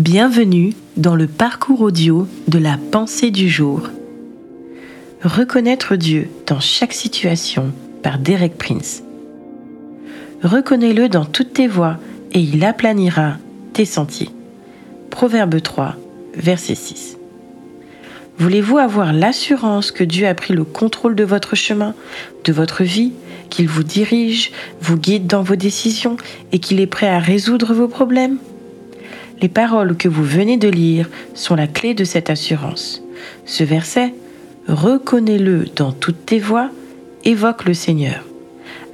Bienvenue 0.00 0.72
dans 0.96 1.14
le 1.14 1.26
parcours 1.26 1.82
audio 1.82 2.26
de 2.48 2.58
la 2.58 2.78
pensée 2.90 3.30
du 3.30 3.50
jour. 3.50 3.82
Reconnaître 5.22 5.94
Dieu 5.94 6.30
dans 6.46 6.58
chaque 6.58 6.94
situation 6.94 7.70
par 8.02 8.18
Derek 8.18 8.56
Prince. 8.56 9.02
Reconnais-le 10.42 11.10
dans 11.10 11.26
toutes 11.26 11.52
tes 11.52 11.68
voies 11.68 11.98
et 12.32 12.40
il 12.40 12.64
aplanira 12.64 13.36
tes 13.74 13.84
sentiers. 13.84 14.30
Proverbe 15.10 15.60
3, 15.60 15.96
verset 16.32 16.76
6. 16.76 17.18
Voulez-vous 18.38 18.78
avoir 18.78 19.12
l'assurance 19.12 19.90
que 19.90 20.02
Dieu 20.02 20.26
a 20.26 20.32
pris 20.32 20.54
le 20.54 20.64
contrôle 20.64 21.14
de 21.14 21.24
votre 21.24 21.56
chemin, 21.56 21.94
de 22.44 22.54
votre 22.54 22.84
vie, 22.84 23.12
qu'il 23.50 23.68
vous 23.68 23.82
dirige, 23.82 24.50
vous 24.80 24.96
guide 24.96 25.26
dans 25.26 25.42
vos 25.42 25.56
décisions 25.56 26.16
et 26.52 26.58
qu'il 26.58 26.80
est 26.80 26.86
prêt 26.86 27.08
à 27.08 27.18
résoudre 27.18 27.74
vos 27.74 27.88
problèmes? 27.88 28.38
Les 29.40 29.48
paroles 29.48 29.96
que 29.96 30.08
vous 30.08 30.24
venez 30.24 30.58
de 30.58 30.68
lire 30.68 31.08
sont 31.34 31.54
la 31.54 31.66
clé 31.66 31.94
de 31.94 32.04
cette 32.04 32.28
assurance. 32.28 33.02
Ce 33.46 33.64
verset, 33.64 34.12
reconnais-le 34.68 35.66
dans 35.76 35.92
toutes 35.92 36.26
tes 36.26 36.38
voies, 36.38 36.68
évoque 37.24 37.64
le 37.64 37.74
Seigneur. 37.74 38.24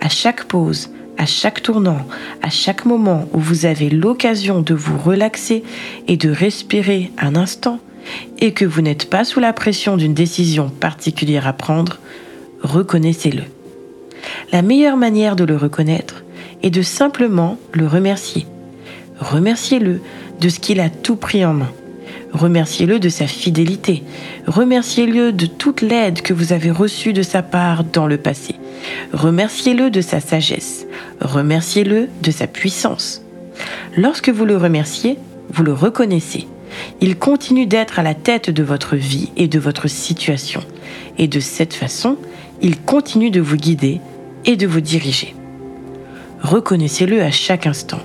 À 0.01 0.09
chaque 0.09 0.45
pause, 0.45 0.91
à 1.19 1.27
chaque 1.27 1.63
tournant, 1.63 2.07
à 2.43 2.51
chaque 2.51 2.85
moment 2.85 3.29
où 3.33 3.41
vous 3.41 3.67
avez 3.67 3.91
l'occasion 3.91 4.61
de 4.61 4.75
vous 4.75 4.99
relaxer 4.99 5.65
et 6.07 6.17
de 6.17 6.31
respirer 6.31 7.11
un 7.19 7.35
instant, 7.35 7.81
et 8.39 8.53
que 8.53 8.65
vous 8.65 8.83
n'êtes 8.83 9.11
pas 9.11 9.25
sous 9.25 9.41
la 9.41 9.53
pression 9.53 9.97
d'une 9.97 10.15
décision 10.15 10.69
particulière 10.69 11.49
à 11.49 11.53
prendre, 11.53 11.99
reconnaissez-le. 12.63 13.43
La 14.53 14.63
meilleure 14.63 14.97
manière 14.97 15.35
de 15.35 15.45
le 15.45 15.57
reconnaître 15.57 16.23
est 16.63 16.71
de 16.71 16.83
simplement 16.83 17.59
le 17.73 17.89
remercier. 17.89 18.47
Remerciez-le 19.19 20.01
de 20.41 20.49
ce 20.49 20.61
qu'il 20.61 20.81
a 20.81 20.91
tout 20.91 21.17
pris 21.17 21.45
en 21.45 21.55
main. 21.55 21.73
Remerciez-le 22.33 22.99
de 22.99 23.09
sa 23.09 23.27
fidélité. 23.27 24.03
Remerciez-le 24.47 25.33
de 25.33 25.47
toute 25.47 25.81
l'aide 25.81 26.21
que 26.23 26.35
vous 26.35 26.53
avez 26.53 26.71
reçue 26.71 27.13
de 27.13 27.23
sa 27.23 27.43
part 27.43 27.85
dans 27.85 28.07
le 28.07 28.19
passé. 28.19 28.57
Remerciez-le 29.13 29.91
de 29.91 30.01
sa 30.01 30.21
sagesse. 30.21 30.87
Remerciez-le 31.21 32.09
de 32.23 32.31
sa 32.31 32.47
puissance. 32.47 33.23
Lorsque 33.97 34.29
vous 34.29 34.45
le 34.45 34.57
remerciez, 34.57 35.19
vous 35.51 35.63
le 35.63 35.73
reconnaissez. 35.73 36.47
Il 37.01 37.17
continue 37.17 37.67
d'être 37.67 37.99
à 37.99 38.03
la 38.03 38.15
tête 38.15 38.51
de 38.51 38.63
votre 38.63 38.97
vie 38.97 39.31
et 39.37 39.49
de 39.49 39.59
votre 39.59 39.89
situation. 39.89 40.61
Et 41.17 41.29
de 41.29 41.41
cette 41.41 41.75
façon, 41.75 42.19
il 42.61 42.79
continue 42.81 43.31
de 43.31 43.41
vous 43.41 43.57
guider 43.57 44.01
et 44.45 44.57
de 44.57 44.67
vous 44.67 44.81
diriger. 44.81 45.35
Reconnaissez-le 46.43 47.23
à 47.23 47.31
chaque 47.31 47.67
instant, 47.67 48.01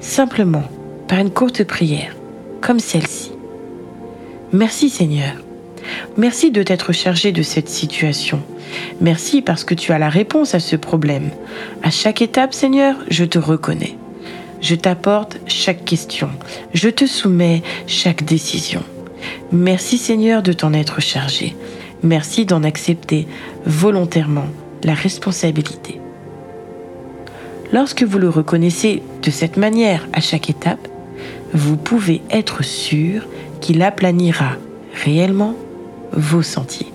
simplement 0.00 0.64
par 1.08 1.18
une 1.18 1.30
courte 1.30 1.64
prière, 1.64 2.14
comme 2.60 2.80
celle-ci. 2.80 3.32
Merci 4.52 4.88
Seigneur. 4.88 5.34
Merci 6.16 6.50
de 6.50 6.62
t'être 6.62 6.92
chargé 6.92 7.32
de 7.32 7.42
cette 7.42 7.68
situation. 7.68 8.40
Merci 9.00 9.42
parce 9.42 9.64
que 9.64 9.74
tu 9.74 9.92
as 9.92 9.98
la 9.98 10.08
réponse 10.08 10.54
à 10.54 10.60
ce 10.60 10.76
problème. 10.76 11.30
À 11.82 11.90
chaque 11.90 12.22
étape, 12.22 12.54
Seigneur, 12.54 12.96
je 13.08 13.24
te 13.24 13.38
reconnais. 13.38 13.96
Je 14.60 14.74
t'apporte 14.74 15.38
chaque 15.46 15.84
question. 15.84 16.30
Je 16.72 16.88
te 16.88 17.06
soumets 17.06 17.62
chaque 17.86 18.24
décision. 18.24 18.82
Merci 19.52 19.98
Seigneur 19.98 20.42
de 20.42 20.52
t'en 20.52 20.72
être 20.72 21.00
chargé. 21.00 21.54
Merci 22.02 22.46
d'en 22.46 22.62
accepter 22.62 23.26
volontairement 23.66 24.46
la 24.82 24.94
responsabilité. 24.94 26.00
Lorsque 27.72 28.04
vous 28.04 28.18
le 28.18 28.28
reconnaissez 28.28 29.02
de 29.22 29.30
cette 29.30 29.56
manière 29.56 30.06
à 30.12 30.20
chaque 30.20 30.48
étape, 30.48 30.88
vous 31.54 31.76
pouvez 31.76 32.20
être 32.30 32.62
sûr 32.64 33.26
qu'il 33.60 33.82
aplanira 33.82 34.56
réellement 35.04 35.54
vos 36.12 36.42
sentiers. 36.42 36.93